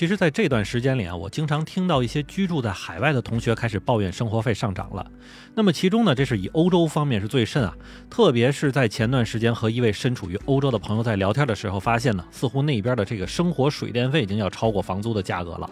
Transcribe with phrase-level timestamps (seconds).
[0.00, 5.06] 其实，在这段时间里啊，我经常听到一些居住在海外的同学开始抱怨生活费上涨了。
[5.54, 7.76] 那么其中呢，这是以欧洲方面是最甚啊，
[8.08, 15.68] 特别是在前段时间和一位身处于欧洲的朋友在聊天的时候，发现呢，似乎那边的这个生活水电费已经要超过房租的价格了。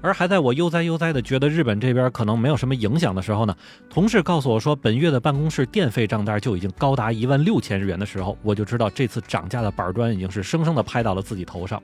[0.00, 3.56] 而还在我悠哉悠哉的觉得日本这边可能没有什么影响的时候呢，
[3.90, 11.82] 同事告诉我说，本月的办公室电费账单就已经高达一万六千日元的时候，我就知道这次涨价的板砖已经是生生的拍到了自己头上。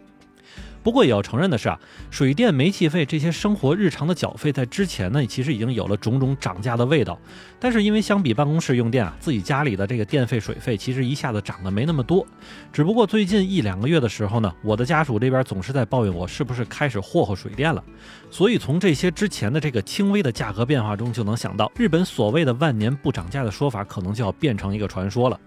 [0.83, 1.79] 不过也要承认的是啊，
[2.11, 7.19] 水电煤气费这些生活日常的缴费，在之前呢，其实已经有了种种涨价的味道。
[7.61, 12.27] 但是因为相比办公室用电啊，自己家里的这个电费水费其实一下子涨得没那么多。
[12.73, 17.83] 只不过最近一两个月的时候呢，我的家属这边总是在抱怨我是不是开始霍霍水电了。
[18.31, 25.39] 所以从这些之前的这个轻微的价格变化中，就能想到日本所谓的万年不涨价的说法，可能就要变成一个传说了。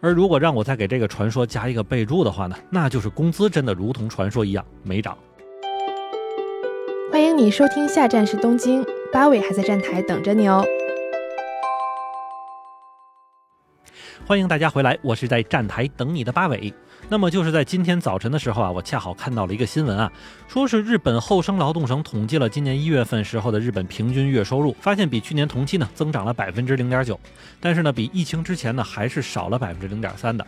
[0.00, 5.16] 而如果让我再给这个传说加一个备注的话呢，那就是工资真的如同传说一样没涨。
[7.10, 10.64] 欢迎你收听下站是东京，八尾还在站台等着你哦。
[14.24, 16.72] 欢迎大家回来，我是在站台等你的八尾。
[17.08, 20.10] 那么就是在今天早晨的时候啊，我恰好看到了一个新闻啊，
[20.46, 27.18] 说是日本厚生劳动省统计了今年一月份时候的日本平均月收入，发现比去年同期呢增长了百分之零点九，
[27.60, 30.46] 但是呢比疫情之前呢还是少了百分之零点三的。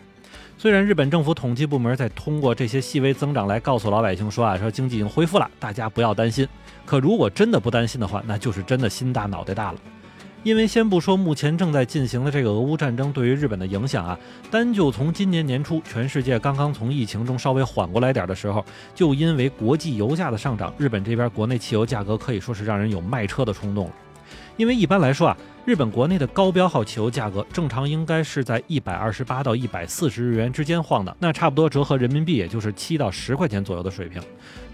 [0.57, 6.47] 虽然日本政府统计部门在通过这些细微增长来告诉老百姓说啊，说经济已经恢复了，大家不要担心。
[6.85, 9.79] 可如果真的不担心的话，那就是真的心大脑袋大了。
[10.45, 14.15] 因为先不说目前正在进行的这个俄乌战争对于日本的影响啊，
[14.51, 23.93] 单就从今年年初全世界刚刚从疫情中稍微缓过来点的时候，就因为国际油价的上涨，日本这边国内汽油价格可以说是让人有卖车的冲动了。
[24.55, 34.21] 因为一般来说啊，日本国内的高标号汽油价格正常应该是在一百二十八到一百四十日元之间晃的，那差不多折合人民币也就是七到十块钱左右的水平。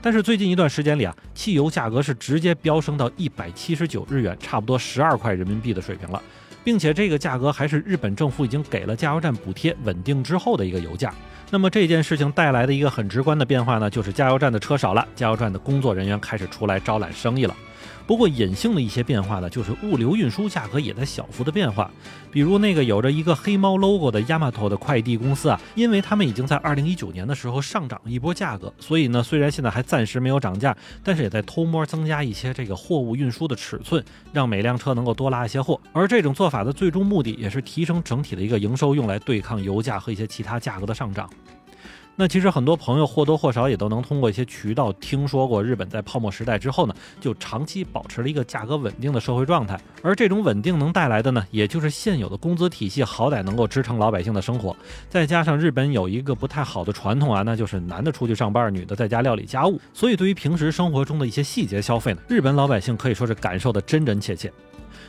[0.02, 6.22] 但是最近一段时间里啊，汽油价格是直接飙升到一百七十九日元，差不多十二块人民币的水平了，
[6.62, 11.14] 并且这个价格还是日本政府已经给了加油站补贴稳定之后的一个油价。
[11.52, 17.56] 那么这件事情带来的一个很直观的变化呢，就是加油站的车少了，加油站的工作人员开始出来招揽生意了。
[18.06, 21.90] 不过隐性的一些变化呢，就是物流运输价格也在小幅的变化。
[22.32, 35.80] 比如那个有着一个黑猫 logo 的 Yamato 的快递公司啊，因为他们已经在二零一九年的时候上涨了一波价格，所以呢，虽然现在还暂时没有涨价，但是也在偷摸增加一些这个货物运输的尺寸，让每辆车能够多拉一些货。
[35.92, 41.30] 而这种做法的最终目的，也是提升整体的一个营收，用来对抗油价和一些其他价格的上涨。
[42.16, 49.80] 那其实很多朋友或多或少也都能通过一些渠道听说过，日本在泡沫时代之后呢，就长期保持了一个价格稳定的社会状态。
[50.04, 54.76] 而这种稳定能带来的呢，也就是现有的工资体系好歹能够支撑老百姓的生活。
[55.10, 59.80] 再加上日本有一个不太好的传统啊，那就是男的出去上班，女的在家料理家务。
[59.94, 64.52] 所以对于平时生活中的一些细节消费呢，日本老百姓可以说是感受的真真切切。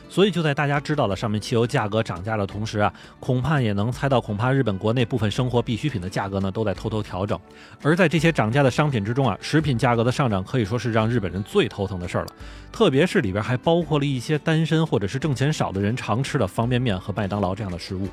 [0.09, 7.39] 所以就在大家知道了上面汽油价格涨价的同时啊，恐怕也能猜到，恐怕日本国内部分生活必需品的价格呢都在偷偷调整。
[7.81, 12.31] 而在这些涨价的商品之中啊，食品价格的上涨可以说是让日本人最头疼的事儿了。
[12.71, 18.07] 特别是里边还包括了一些单身或者是挣钱少的人常吃的方便面和麦当劳这样的食物。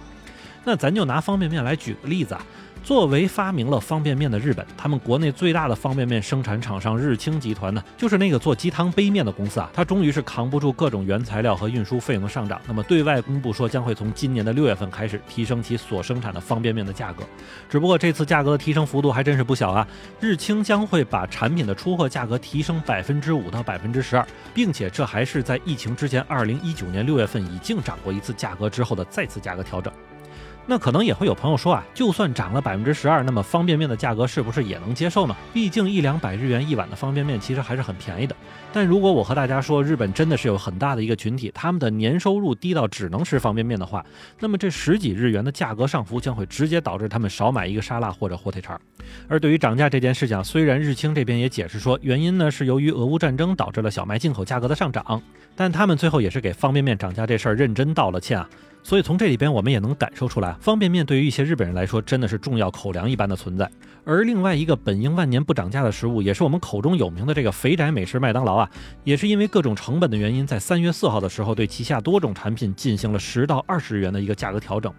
[0.65, 2.45] 那咱就拿方便面来举个例子啊。
[2.83, 17.23] 作为发明了方便面的日本，他们国内最大的方便面生产厂商日清集团呢，就是那个做鸡汤杯面的公司啊，它终于是扛不住各种原材料和运输费用的上涨，那么对外公布说将会从今年的六月份开始提升其所生产的方便面的价格。
[17.69, 19.87] 只不过这次价格的提升幅度还真是不小啊，
[20.19, 29.93] 日清将会把产品的出货价格提升百分之五到百分之十二，并且这还是在疫情之前二零一九年六月份已经涨过一次价格之后的再次价格调整。
[30.67, 35.37] 那可能也会有朋友说啊，就算涨了百分之十二，那么方便面的价格是不是也能接受呢？
[35.53, 38.37] 毕竟一两百日元一碗的方便面其实还是很便宜的。
[38.73, 44.05] 但如果我和大家说，日本真的是有很大的一个群体，他们的年收入低到只能吃方便面的话，
[44.39, 48.81] 那么这十几日元的价格上浮将会直接导致他们少买一个沙拉或者火腿肠。
[49.27, 55.21] 而对于涨价这件事情，虽然日清这边也解释说，原因呢是由于俄乌战争导致了小麦进口价格的上涨，
[55.57, 58.49] 但他们最后也是给方便面涨价这事儿认真道了歉啊。
[58.83, 63.71] 所以从这里边我们也能感受出来，方便面对于一些日本人来说真的是重要口粮一般的存在。
[64.05, 68.69] 而另外一个本应万年不涨价的食物，也是我们口中有名的这个肥宅美食麦当劳啊，
[69.05, 74.93] 也是因为各种成本的原因，在三月四号的时候对旗下多种产品进行了十到二十日元的一个价格调整。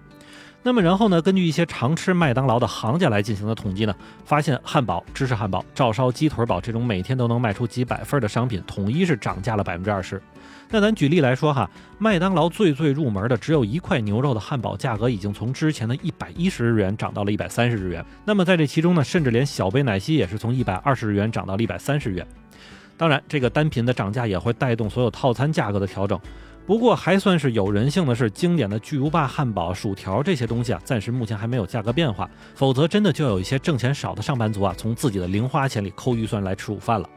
[0.63, 10.21] 那么然后呢，根据一些常吃麦当劳的行家来进行的统计呢，发现汉堡、芝士汉堡、照烧鸡腿堡这种每天都能卖出几百份的商品，统一是涨价了百分之二十。
[10.69, 18.05] 那咱举例来说哈，麦当劳最最入门的只有一块牛肉的汉堡，价格已经从之前的一百一十日元涨到了一百三十日元。
[18.23, 22.25] 那么在这其中呢，甚至连小杯奶昔也是从一百二十日元涨到了一百三十元。
[22.97, 26.19] 当然，这个单品的涨价也会带动所有套餐价格的调整。
[26.71, 37.09] 不过还算是有人性的是，经典的巨无霸汉堡、薯条这些东西啊，暂时目前还没有价格变化，否则真的就有一些挣钱少的上班族啊，从自己的零花钱里抠预算来吃午饭了。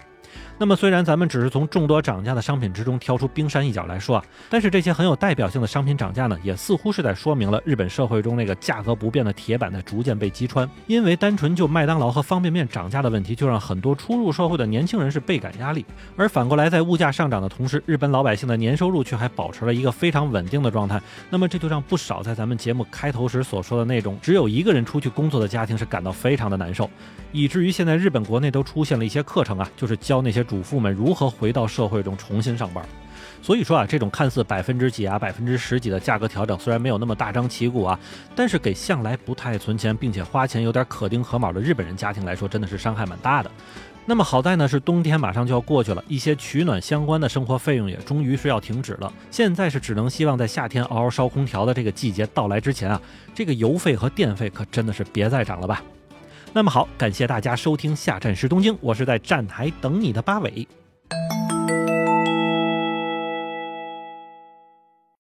[0.59, 10.69] 那么，虽然咱们只是从众多涨价的商品之中挑出冰山一角来说啊，但是这些很有代表性的商品涨价呢，也似乎是在说明了日本社会中那个价格不变的铁板在逐渐被击穿。
[10.87, 15.85] 因为单纯就麦当劳和方便面涨价的问题，就让很多初入社会的年轻人是倍感压力。
[16.17, 21.01] 而反过来，在物价上涨的同时，日本老百姓的年收入却还保持了一个非常稳定的状态。
[21.31, 26.89] 那么这就让不少在咱们节目开头时所说的那种只有一个人出去工作的家庭是感到非常的难受，
[27.33, 30.44] 以至于现在日本国内都出现了一些课程啊，就是教那些。
[30.44, 32.85] 主妇们如何回到社会中重新上班？
[33.41, 37.99] 所以说啊，这种看似百分之几啊、百分之十几的价格调整，虽然没有那么大张旗鼓啊，
[38.37, 43.50] 但是给向来不太存钱，并且花钱有点可丁可卯的日本人家庭来说，真的是伤害蛮大的。
[44.06, 49.11] 那么好在呢，是冬天马上就要过去了，一些取暖相关的生活费用也终于是要停止了。
[49.31, 53.00] 现在是只能希望在夏天嗷嗷烧空调的这个季节到来之前啊，
[53.35, 55.82] 这个油费和电费可真的是别再涨了吧。
[56.56, 60.69] 那么好，感谢大家收听下站是东京，我是在站台等你的八尾。